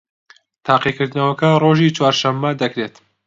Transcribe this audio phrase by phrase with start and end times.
[0.67, 2.95] تاقیکردنەوەکە ڕۆژی چوارشەممە دەکرێت